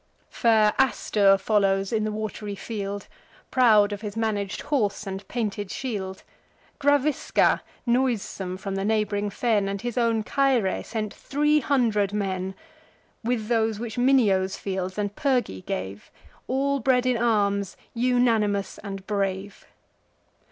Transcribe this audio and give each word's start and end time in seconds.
Fair 0.31 0.73
Astur 0.79 1.37
follows 1.39 1.93
in 1.93 2.05
the 2.05 2.11
wat'ry 2.11 2.55
field, 2.55 3.07
Proud 3.51 3.93
of 3.93 4.01
his 4.01 4.15
manag'd 4.17 4.61
horse 4.61 5.05
and 5.05 5.27
painted 5.27 5.69
shield. 5.69 6.23
Gravisca, 6.79 7.61
noisome 7.85 8.57
from 8.57 8.73
the 8.73 8.83
neighb'ring 8.83 9.29
fen, 9.31 9.67
And 9.69 9.79
his 9.81 9.99
own 9.99 10.23
Caere, 10.23 10.83
sent 10.83 11.13
three 11.13 11.59
hundred 11.59 12.13
men; 12.13 12.55
With 13.23 13.47
those 13.47 13.79
which 13.79 13.97
Minio's 13.99 14.57
fields 14.57 14.97
and 14.97 15.15
Pyrgi 15.15 15.63
gave, 15.67 16.09
All 16.47 16.79
bred 16.79 17.05
in 17.05 17.17
arms, 17.19 17.77
unanimous, 17.93 18.79
and 18.79 19.05
brave. 19.05 19.67